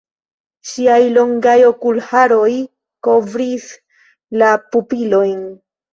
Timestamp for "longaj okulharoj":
1.17-2.51